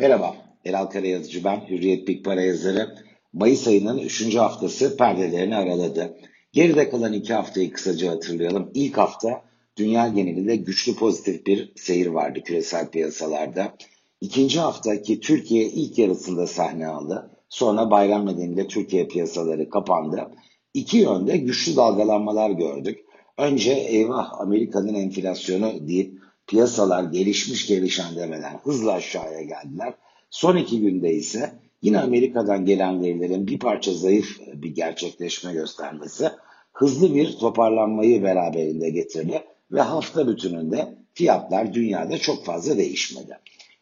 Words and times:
Merhaba, 0.00 0.36
Eral 0.64 0.86
Karayazıcı 0.86 1.44
ben, 1.44 1.60
Hürriyet 1.68 2.08
Big 2.08 2.24
Para 2.24 2.42
yazarı. 2.42 2.94
Mayıs 3.32 3.68
ayının 3.68 3.98
3. 3.98 4.34
haftası 4.36 4.96
perdelerini 4.96 5.56
araladı. 5.56 6.16
Geride 6.52 6.90
kalan 6.90 7.12
iki 7.12 7.34
haftayı 7.34 7.72
kısaca 7.72 8.10
hatırlayalım. 8.10 8.70
İlk 8.74 8.98
hafta 8.98 9.42
dünya 9.76 10.08
genelinde 10.08 10.56
güçlü 10.56 10.94
pozitif 10.94 11.46
bir 11.46 11.72
seyir 11.76 12.06
vardı 12.06 12.40
küresel 12.44 12.90
piyasalarda. 12.90 13.74
İkinci 14.20 14.60
hafta 14.60 15.02
ki 15.02 15.20
Türkiye 15.20 15.64
ilk 15.64 15.98
yarısında 15.98 16.46
sahne 16.46 16.86
aldı. 16.86 17.30
Sonra 17.48 17.90
bayram 17.90 18.26
nedeniyle 18.26 18.66
Türkiye 18.66 19.06
piyasaları 19.06 19.70
kapandı. 19.70 20.30
İki 20.74 20.98
yönde 20.98 21.36
güçlü 21.36 21.76
dalgalanmalar 21.76 22.50
gördük. 22.50 22.98
Önce 23.38 23.72
eyvah 23.72 24.40
Amerika'nın 24.40 24.94
enflasyonu 24.94 25.88
deyip 25.88 26.20
piyasalar 26.50 27.04
gelişmiş 27.04 27.66
gelişen 27.66 28.16
demeden 28.16 28.60
hızla 28.64 28.92
aşağıya 28.92 29.42
geldiler. 29.42 29.94
Son 30.30 30.56
iki 30.56 30.80
günde 30.80 31.12
ise 31.12 31.52
yine 31.82 32.00
Amerika'dan 32.00 32.64
gelen 32.64 33.02
verilerin 33.02 33.46
bir 33.46 33.58
parça 33.58 33.94
zayıf 33.94 34.40
bir 34.54 34.74
gerçekleşme 34.74 35.52
göstermesi 35.52 36.30
hızlı 36.72 37.14
bir 37.14 37.32
toparlanmayı 37.32 38.22
beraberinde 38.22 38.90
getirdi 38.90 39.42
ve 39.72 39.80
hafta 39.80 40.28
bütününde 40.28 40.94
fiyatlar 41.14 41.74
dünyada 41.74 42.18
çok 42.18 42.44
fazla 42.44 42.76
değişmedi. 42.76 43.38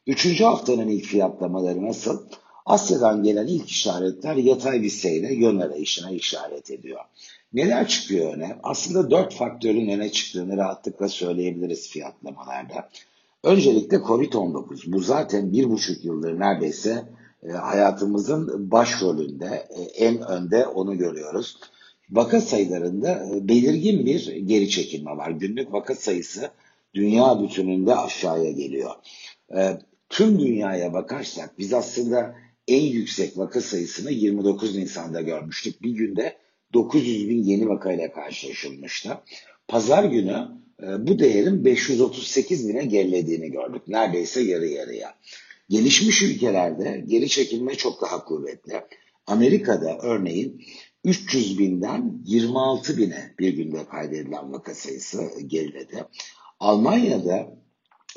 Üçüncü 0.06 0.44
haftanın 0.44 0.88
ilk 0.88 1.04
fiyatlamaları 1.04 1.86
nasıl? 1.86 2.22
Asya'dan 2.68 3.22
gelen 3.22 3.46
ilk 3.46 3.70
işaretler 3.70 4.36
yatay 4.36 4.82
bir 4.82 4.90
seyre 4.90 5.34
yön 5.34 5.58
arayışına 5.58 6.10
işaret 6.10 6.70
ediyor. 6.70 7.00
Neler 7.52 7.88
çıkıyor 7.88 8.34
öne? 8.34 8.56
Aslında 8.62 9.10
dört 9.10 9.34
faktörün 9.34 9.88
öne 9.88 10.12
çıktığını 10.12 10.56
rahatlıkla 10.56 11.08
söyleyebiliriz 11.08 11.88
fiyatlamalarda. 11.88 12.88
Öncelikle 13.44 13.96
Covid-19. 13.96 14.92
Bu 14.92 15.00
zaten 15.00 15.52
bir 15.52 15.70
buçuk 15.70 16.04
yıldır 16.04 16.40
neredeyse 16.40 17.04
e, 17.48 17.52
hayatımızın 17.52 18.70
başrolünde, 18.70 19.68
e, 19.70 19.82
en 19.82 20.20
önde 20.20 20.66
onu 20.66 20.98
görüyoruz. 20.98 21.58
Vaka 22.10 22.40
sayılarında 22.40 23.26
e, 23.34 23.48
belirgin 23.48 24.06
bir 24.06 24.36
geri 24.36 24.68
çekilme 24.68 25.16
var. 25.16 25.30
Günlük 25.30 25.72
vaka 25.72 25.94
sayısı 25.94 26.50
dünya 26.94 27.42
bütününde 27.42 27.96
aşağıya 27.96 28.50
geliyor. 28.50 28.90
Tüm 30.08 30.38
dünyaya 30.38 30.92
bakarsak 30.92 31.58
biz 31.58 31.72
aslında 31.72 32.34
en 32.68 32.82
yüksek 32.82 33.38
vaka 33.38 33.60
sayısını 33.60 34.10
29 34.10 34.76
Nisan'da 34.76 35.20
görmüştük. 35.20 35.82
Bir 35.82 35.90
günde 35.90 36.36
900 36.72 37.28
bin 37.28 37.44
yeni 37.44 37.68
vakayla 37.68 38.12
karşılaşılmıştı. 38.12 39.18
Pazar 39.68 40.04
günü 40.04 40.48
e, 40.82 41.06
bu 41.06 41.18
değerin 41.18 41.64
538 41.64 42.68
bine 42.68 42.84
gerilediğini 42.84 43.50
gördük. 43.50 43.82
Neredeyse 43.88 44.40
yarı 44.40 44.66
yarıya. 44.66 45.14
Gelişmiş 45.68 46.22
ülkelerde 46.22 47.04
geri 47.06 47.28
çekilme 47.28 47.74
çok 47.74 48.02
daha 48.02 48.24
kuvvetli. 48.24 48.82
Amerika'da 49.26 49.98
örneğin 49.98 50.64
300 51.04 51.58
binden 51.58 52.22
26 52.24 52.96
bine 52.96 53.34
bir 53.38 53.52
günde 53.52 53.86
kaydedilen 53.86 54.52
vaka 54.52 54.74
sayısı 54.74 55.30
geriledi. 55.46 56.04
Almanya'da 56.60 57.58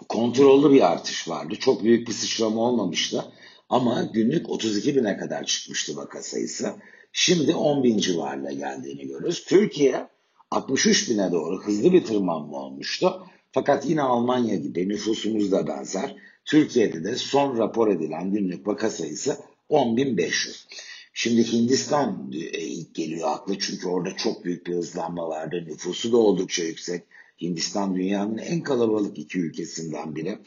kontrollü 0.09 0.73
bir 0.73 0.91
artış 0.91 1.29
vardı. 1.29 1.55
Çok 1.59 1.83
büyük 1.83 2.07
bir 2.07 2.13
sıçrama 2.13 2.61
olmamıştı. 2.61 3.25
Ama 3.71 4.03
günlük 4.13 4.49
32 4.49 4.95
bine 4.95 5.17
kadar 5.17 5.43
çıkmıştı 5.43 5.95
vaka 5.95 6.21
sayısı. 6.21 6.73
Şimdi 7.13 7.55
10 7.55 7.83
bin 7.83 7.97
civarına 7.97 8.51
geldiğini 8.51 9.07
görüyoruz. 9.07 9.45
Türkiye 9.45 10.07
63 10.51 11.09
bine 11.09 11.31
doğru 11.31 11.63
hızlı 11.63 11.93
bir 11.93 12.03
tırmanma 12.03 12.57
olmuştu. 12.57 13.27
Fakat 13.51 13.89
yine 13.89 14.01
Almanya 14.01 14.55
gibi 14.55 14.89
nüfusumuz 14.89 15.51
da 15.51 15.67
benzer. 15.67 16.15
Türkiye'de 16.45 17.03
de 17.03 17.15
son 17.15 17.57
rapor 17.57 17.87
edilen 17.87 18.31
günlük 18.31 18.67
vaka 18.67 18.89
sayısı 18.89 19.37
10.500. 19.69 20.65
Şimdi 21.13 21.51
Hindistan 21.51 22.31
ilk 22.53 22.95
geliyor 22.95 23.27
aklı 23.31 23.59
çünkü 23.59 23.87
orada 23.87 24.15
çok 24.15 24.45
büyük 24.45 24.67
bir 24.67 24.73
hızlanma 24.73 25.29
vardı. 25.29 25.63
Nüfusu 25.67 26.11
da 26.11 26.17
oldukça 26.17 26.63
yüksek. 26.63 27.03
Hindistan 27.41 27.95
dünyanın 27.95 28.37
en 28.37 28.61
kalabalık 28.61 29.17
iki 29.17 29.39
ülkesinden 29.39 30.15
biri. 30.15 30.37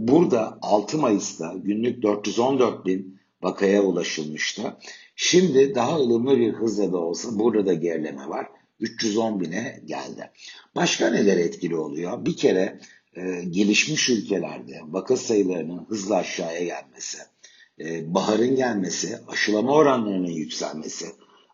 Burada 0.00 0.58
6 0.62 0.98
Mayıs'ta 0.98 1.54
günlük 1.56 2.02
414 2.02 2.86
bin 2.86 3.18
vakaya 3.42 3.82
ulaşılmıştı. 3.82 4.76
Şimdi 5.16 5.74
daha 5.74 5.96
ılımlı 5.96 6.38
bir 6.38 6.52
hızla 6.52 6.92
da 6.92 6.98
olsa 6.98 7.38
burada 7.38 7.66
da 7.66 7.74
gerileme 7.74 8.28
var. 8.28 8.46
310 8.80 9.40
bine 9.40 9.80
geldi. 9.84 10.30
Başka 10.74 11.10
neler 11.10 11.36
etkili 11.36 11.76
oluyor? 11.76 12.24
Bir 12.24 12.36
kere 12.36 12.78
e, 13.16 13.44
gelişmiş 13.50 14.08
ülkelerde 14.10 14.80
vaka 14.88 15.16
sayılarının 15.16 15.86
hızla 15.88 16.16
aşağıya 16.16 16.64
gelmesi, 16.64 17.18
e, 17.80 18.14
baharın 18.14 18.56
gelmesi, 18.56 19.18
aşılama 19.28 19.72
oranlarının 19.72 20.30
yükselmesi, 20.30 21.06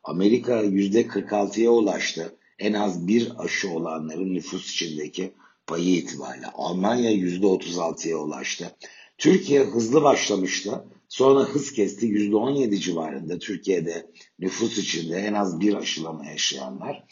Amerika 0.05 0.63
%46'ya 0.63 1.71
ulaştı. 1.71 2.37
En 2.59 2.73
az 2.73 3.09
bir 3.09 3.33
aşı 3.39 3.71
olanların 3.71 4.35
nüfus 4.35 4.73
içindeki 4.73 5.33
payı 5.67 5.97
itibariyle. 5.97 6.47
Almanya 6.55 7.13
%36'ya 7.13 8.17
ulaştı. 8.17 8.77
Türkiye 9.19 9.61
hızlı 9.61 10.03
başlamıştı. 10.03 10.85
Sonra 11.09 11.41
hız 11.41 11.73
kesti 11.73 12.07
%17 12.07 12.77
civarında 12.81 13.39
Türkiye'de 13.39 14.11
nüfus 14.39 14.79
içinde 14.79 15.17
en 15.17 15.35
az 15.35 15.61
bir 15.61 15.75
aşılama 15.75 16.27
yaşayanlar. 16.27 17.05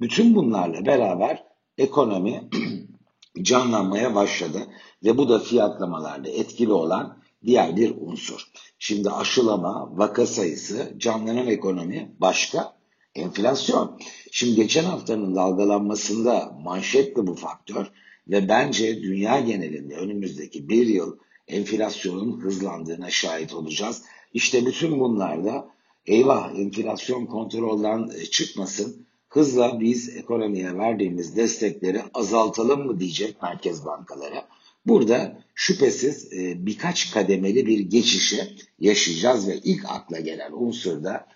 Bütün 0.00 0.34
bunlarla 0.34 0.86
beraber 0.86 1.44
ekonomi 1.78 2.50
canlanmaya 3.42 4.14
başladı 4.14 4.66
ve 5.04 5.18
bu 5.18 5.28
da 5.28 5.38
fiyatlamalarda 5.38 6.28
etkili 6.28 6.72
olan 6.72 7.22
diğer 7.44 7.76
bir 7.76 7.94
unsur. 8.00 8.46
Şimdi 8.78 9.10
aşılama, 9.10 9.88
vaka 9.92 10.26
sayısı, 10.26 10.94
canlanan 10.98 11.46
ekonomi 11.46 12.14
başka, 12.18 12.79
enflasyon. 13.14 13.98
Şimdi 14.30 14.56
geçen 14.56 14.84
haftanın 14.84 15.36
dalgalanmasında 15.36 16.58
manşetti 16.64 17.26
bu 17.26 17.34
faktör 17.34 17.86
ve 18.28 18.48
bence 18.48 19.02
dünya 19.02 19.40
genelinde 19.40 19.94
önümüzdeki 19.94 20.68
bir 20.68 20.86
yıl 20.86 21.16
enflasyonun 21.48 22.40
hızlandığına 22.40 23.10
şahit 23.10 23.54
olacağız. 23.54 24.02
İşte 24.34 24.66
bütün 24.66 25.00
bunlarda 25.00 25.68
eyvah 26.06 26.58
enflasyon 26.58 27.26
kontrolden 27.26 28.10
e, 28.18 28.26
çıkmasın, 28.26 29.06
hızla 29.28 29.80
biz 29.80 30.16
ekonomiye 30.16 30.78
verdiğimiz 30.78 31.36
destekleri 31.36 32.02
azaltalım 32.14 32.86
mı 32.86 33.00
diyecek 33.00 33.42
merkez 33.42 33.84
bankaları. 33.84 34.42
Burada 34.86 35.42
şüphesiz 35.54 36.32
e, 36.32 36.66
birkaç 36.66 37.10
kademeli 37.10 37.66
bir 37.66 37.78
geçişi 37.78 38.56
yaşayacağız 38.80 39.48
ve 39.48 39.56
ilk 39.64 39.84
akla 39.84 40.20
gelen 40.20 40.52
unsur 40.52 41.04
da 41.04 41.26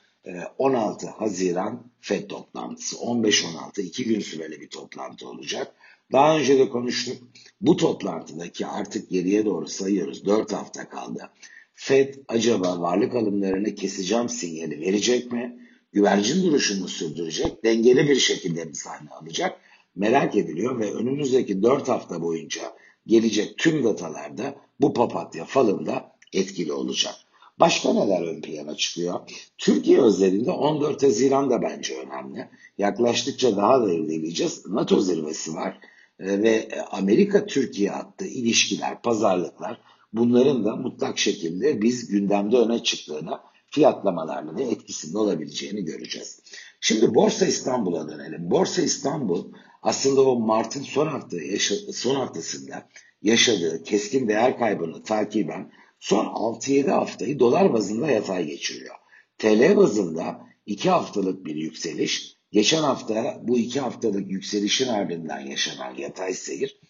16 0.58 1.06
e, 1.06 1.10
Haziran 1.10 1.92
FED 2.00 2.28
toplantısı. 2.28 2.96
15-16 2.96 3.80
iki 3.80 4.04
gün 4.04 4.20
süreli 4.20 4.60
bir 4.60 4.68
toplantı 4.68 5.28
olacak. 5.28 5.74
Daha 6.12 6.38
önce 6.38 6.58
de 6.58 6.68
konuştuk. 6.68 7.16
Bu 7.60 7.76
toplantıdaki 7.76 8.66
artık 8.66 9.10
geriye 9.10 9.44
doğru 9.44 9.66
sayıyoruz. 9.66 10.26
4 10.26 10.52
hafta 10.52 10.88
kaldı. 10.88 11.30
FED 11.74 12.14
acaba 12.28 12.80
varlık 12.80 13.14
alımlarını 13.14 13.74
keseceğim 13.74 14.28
sinyali 14.28 14.80
verecek 14.80 15.32
mi? 15.32 15.58
Güvercin 15.92 16.42
duruşunu 16.42 16.88
sürdürecek, 16.88 17.64
dengeli 17.64 18.08
bir 18.08 18.16
şekilde 18.16 18.64
mi 18.64 18.76
sahne 18.76 19.10
alacak? 19.10 19.60
Merak 19.96 20.36
ediliyor 20.36 20.78
ve 20.78 20.92
önümüzdeki 20.92 21.62
4 21.62 21.88
hafta 21.88 22.22
boyunca 22.22 22.62
gelecek 23.06 23.58
tüm 23.58 23.84
datalarda 23.84 24.56
bu 24.80 24.94
papatya 24.94 25.44
falında 25.44 26.12
etkili 26.32 26.72
olacak. 26.72 27.14
Başka 27.60 27.92
neler 27.92 28.22
ön 28.22 28.40
plana 28.40 28.74
çıkıyor? 28.76 29.20
Türkiye 29.58 30.00
özelinde 30.00 30.50
14 30.50 31.02
Haziran 31.02 31.50
da 31.50 31.62
bence 31.62 31.98
önemli. 31.98 32.48
Yaklaştıkça 32.78 33.56
daha 33.56 33.82
da 33.82 33.92
irdeleyeceğiz. 33.92 34.66
NATO 34.66 35.00
zirvesi 35.00 35.54
var. 35.54 35.78
Ee, 36.20 36.42
ve 36.42 36.68
Amerika-Türkiye 36.90 37.90
hattı 37.90 38.26
ilişkiler, 38.26 39.02
pazarlıklar 39.02 39.80
bunların 40.12 40.64
da 40.64 40.76
mutlak 40.76 41.18
şekilde 41.18 41.82
biz 41.82 42.08
gündemde 42.08 42.56
öne 42.56 42.82
çıktığını 42.82 43.38
fiyatlamalarla 43.70 44.58
da 44.58 44.62
etkisinde 44.62 45.18
olabileceğini 45.18 45.84
göreceğiz. 45.84 46.40
Şimdi 46.80 47.14
Borsa 47.14 47.46
İstanbul'a 47.46 48.08
dönelim. 48.08 48.50
Borsa 48.50 48.82
İstanbul 48.82 49.44
aslında 49.82 50.22
o 50.22 50.40
Mart'ın 50.40 50.82
son 50.82 51.06
hafta 51.06 51.36
yaşa, 51.36 51.74
son 51.92 52.14
haftasında 52.14 52.88
yaşadığı 53.22 53.82
keskin 53.82 54.28
değer 54.28 54.58
kaybını 54.58 55.02
takiben 55.02 55.70
son 56.04 56.24
6-7 56.26 56.90
haftayı 56.90 57.38
dolar 57.38 57.72
bazında 57.72 58.10
yatay 58.10 58.46
geçiriyor. 58.46 58.94
TL 59.38 59.76
bazında 59.76 60.40
2 60.66 60.90
haftalık 60.90 61.46
bir 61.46 61.54
yükseliş 61.54 62.34
Geçen 62.54 62.82
hafta 62.82 63.40
bu 63.42 63.58
iki 63.58 63.80
haftalık 63.80 64.30
yükselişin 64.30 64.88
ardından 64.88 65.40
yaşanan 65.40 65.94
yatay 65.94 66.34
seyir 66.34 66.80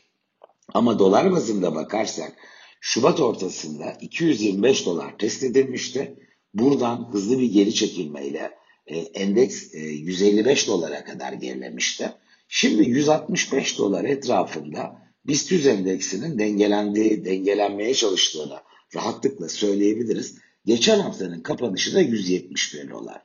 ama 0.75 0.99
dolar 0.99 1.33
bazında 1.33 1.75
bakarsak 1.75 2.33
Şubat 2.81 3.21
ortasında 3.21 3.97
225 4.01 4.87
dolar 4.87 5.19
test 5.19 5.43
edilmişti. 5.45 6.17
Buradan 6.55 7.09
hızlı 7.13 7.39
bir 7.39 7.53
geri 7.53 7.75
çekilmeyle 7.75 8.51
e, 8.87 8.99
endeks 8.99 9.75
e, 9.75 9.79
155 9.79 10.69
dolara 10.69 11.05
kadar 11.05 11.33
gerilemişti. 11.33 12.13
Şimdi 12.49 12.89
165 12.89 13.79
dolar 13.79 14.05
etrafında 14.05 15.03
BIST 15.27 15.53
100 15.53 15.67
endeksinin 15.67 16.39
dengelendiği, 16.39 17.25
dengelenmeye 17.25 17.95
çalıştığını 17.95 18.61
rahatlıkla 18.97 19.49
söyleyebiliriz. 19.49 20.39
Geçen 20.67 21.01
haftanın 21.01 21.41
kapanışı 21.41 21.95
da 21.95 22.01
171 22.01 22.91
dolar. 22.91 23.23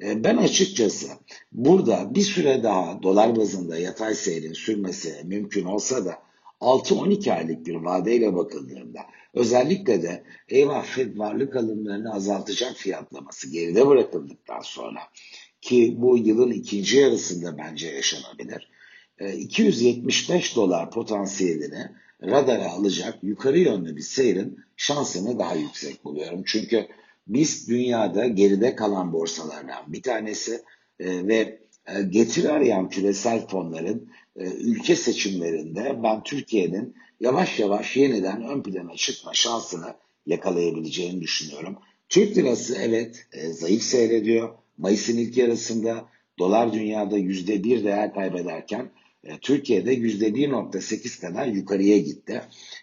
E, 0.00 0.24
ben 0.24 0.36
açıkçası 0.36 1.08
burada 1.52 2.14
bir 2.14 2.22
süre 2.22 2.62
daha 2.62 3.02
dolar 3.02 3.36
bazında 3.36 3.78
yatay 3.78 4.14
seyrin 4.14 4.52
sürmesi 4.52 5.20
mümkün 5.24 5.64
olsa 5.64 6.04
da 6.04 6.18
6-12 6.60 7.32
aylık 7.32 7.66
bir 7.66 7.74
vadeyle 7.74 8.34
bakıldığında 8.34 9.00
özellikle 9.34 10.02
de 10.02 10.24
eyvah 10.48 10.84
Fed 10.84 11.18
varlık 11.18 11.56
alımlarını 11.56 12.14
azaltacak 12.14 12.76
fiyatlaması 12.76 13.50
geride 13.50 13.86
bırakıldıktan 13.86 14.60
sonra 14.60 15.00
ki 15.60 15.94
bu 15.98 16.18
yılın 16.18 16.50
ikinci 16.50 16.96
yarısında 16.96 17.58
bence 17.58 17.88
yaşanabilir. 17.88 18.70
275 19.38 20.56
dolar 20.56 20.90
potansiyelini 20.90 21.90
radara 22.22 22.70
alacak 22.70 23.18
yukarı 23.22 23.58
yönlü 23.58 23.96
bir 23.96 24.02
seyrin 24.02 24.58
şansını 24.76 25.38
daha 25.38 25.54
yüksek 25.54 26.04
buluyorum. 26.04 26.42
Çünkü 26.46 26.86
biz 27.26 27.68
dünyada 27.68 28.26
geride 28.26 28.76
kalan 28.76 29.12
borsalardan 29.12 29.92
bir 29.92 30.02
tanesi 30.02 30.62
e, 31.00 31.28
ve 31.28 31.58
e, 31.86 32.02
getiri 32.02 32.48
arayan 32.48 32.88
küresel 32.88 33.46
fonların 33.46 34.08
e, 34.36 34.44
ülke 34.44 34.96
seçimlerinde 34.96 35.98
ben 36.02 36.22
Türkiye'nin 36.22 36.94
yavaş 37.20 37.58
yavaş 37.58 37.96
yeniden 37.96 38.42
ön 38.42 38.62
plana 38.62 38.96
çıkma 38.96 39.34
şansını 39.34 39.94
yakalayabileceğini 40.26 41.20
düşünüyorum. 41.20 41.78
Türk 42.08 42.36
lirası 42.36 42.76
evet 42.80 43.26
e, 43.32 43.52
zayıf 43.52 43.82
seyrediyor. 43.82 44.54
Mayıs'ın 44.78 45.16
ilk 45.16 45.36
yarısında 45.36 46.08
dolar 46.38 46.72
dünyada 46.72 47.18
yüzde 47.18 47.64
bir 47.64 47.84
değer 47.84 48.14
kaybederken 48.14 48.90
e, 49.24 49.38
Türkiye'de 49.38 49.92
yüzde 49.92 50.28
1.8 50.28 51.20
kadar 51.20 51.46
yukarıya 51.46 51.98
gitti. 51.98 52.42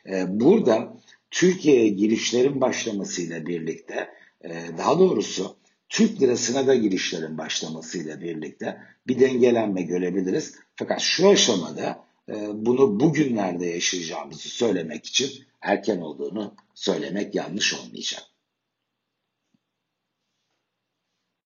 E, 0.10 0.40
burada 0.40 0.98
Türkiye'ye 1.32 1.88
girişlerin 1.90 2.62
başlamasıyla 2.62 3.46
birlikte 3.46 4.10
e, 4.44 4.50
daha 4.78 5.00
doğrusu 5.00 5.56
Türk 5.90 6.22
lirasına 6.22 6.68
da 6.68 6.76
girişlerin 6.76 7.38
başlamasıyla 7.38 8.22
birlikte 8.22 8.78
bir 9.08 9.20
dengelenme 9.20 9.82
görebiliriz. 9.82 10.56
Fakat 10.76 11.02
şu 11.02 11.30
aşamada 11.30 12.06
bunu 12.54 13.00
bugünlerde 13.00 13.66
yaşayacağımızı 13.66 14.50
söylemek 14.50 15.06
için 15.06 15.30
erken 15.62 15.98
olduğunu 15.98 16.56
söylemek 16.74 17.36
yanlış 17.36 17.74
olmayacak. 17.74 18.24